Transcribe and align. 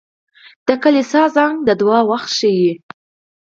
•د 0.67 0.69
کلیسا 0.83 1.23
زنګ 1.35 1.55
د 1.67 1.69
دعا 1.81 1.99
وخت 2.11 2.29
ښيي. 2.37 2.71